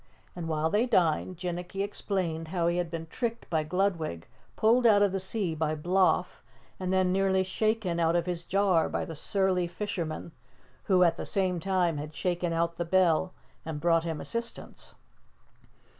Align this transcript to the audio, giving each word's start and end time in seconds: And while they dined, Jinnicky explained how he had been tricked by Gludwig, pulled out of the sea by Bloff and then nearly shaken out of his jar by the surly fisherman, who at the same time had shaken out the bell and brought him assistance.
And 0.35 0.47
while 0.47 0.71
they 0.71 0.87
dined, 0.87 1.37
Jinnicky 1.37 1.83
explained 1.83 2.47
how 2.47 2.65
he 2.65 2.77
had 2.77 2.89
been 2.89 3.05
tricked 3.05 3.47
by 3.51 3.61
Gludwig, 3.63 4.27
pulled 4.55 4.87
out 4.87 5.03
of 5.03 5.11
the 5.11 5.19
sea 5.19 5.53
by 5.53 5.75
Bloff 5.75 6.41
and 6.79 6.91
then 6.91 7.11
nearly 7.11 7.43
shaken 7.43 7.99
out 7.99 8.15
of 8.15 8.25
his 8.25 8.43
jar 8.43 8.89
by 8.89 9.05
the 9.05 9.13
surly 9.13 9.67
fisherman, 9.67 10.31
who 10.85 11.03
at 11.03 11.17
the 11.17 11.25
same 11.27 11.59
time 11.59 11.97
had 11.99 12.15
shaken 12.15 12.51
out 12.51 12.77
the 12.77 12.83
bell 12.83 13.33
and 13.63 13.79
brought 13.79 14.03
him 14.03 14.19
assistance. 14.19 14.95